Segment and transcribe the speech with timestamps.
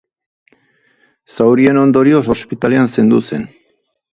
[1.35, 3.47] Zaurien ondorioz, ospitalean zendu zen.